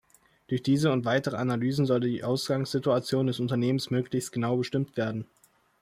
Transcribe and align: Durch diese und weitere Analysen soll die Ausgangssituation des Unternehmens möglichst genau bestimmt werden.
Durch 0.47 0.63
diese 0.63 0.91
und 0.91 1.05
weitere 1.05 1.35
Analysen 1.37 1.85
soll 1.85 1.99
die 1.99 2.23
Ausgangssituation 2.23 3.27
des 3.27 3.39
Unternehmens 3.39 3.91
möglichst 3.91 4.31
genau 4.31 4.57
bestimmt 4.57 4.97
werden. 4.97 5.27